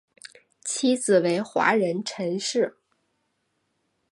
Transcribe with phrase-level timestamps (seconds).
[0.63, 2.75] 妻子为华人陈氏。